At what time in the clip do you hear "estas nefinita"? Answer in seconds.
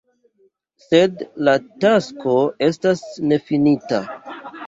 2.69-4.01